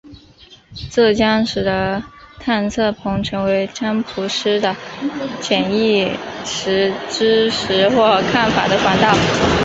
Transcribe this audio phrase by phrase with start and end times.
[0.91, 2.03] 这将使得
[2.39, 4.75] 探测棒成为占卜师的
[5.41, 6.11] 潜意
[6.43, 9.13] 识知识或看法的管道。